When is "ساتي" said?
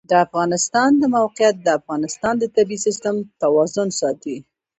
3.99-4.37